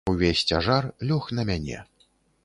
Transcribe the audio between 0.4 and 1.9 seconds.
цяжар лёг на мяне.